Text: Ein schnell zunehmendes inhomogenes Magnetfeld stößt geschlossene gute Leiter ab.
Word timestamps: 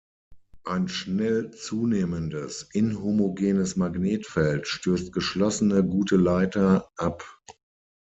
Ein 0.65 0.87
schnell 0.87 1.51
zunehmendes 1.51 2.63
inhomogenes 2.73 3.75
Magnetfeld 3.75 4.67
stößt 4.67 5.13
geschlossene 5.13 5.83
gute 5.83 6.15
Leiter 6.15 6.89
ab. 6.97 7.43